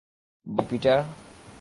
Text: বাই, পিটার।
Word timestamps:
বাই, 0.47 0.65
পিটার। 0.69 0.99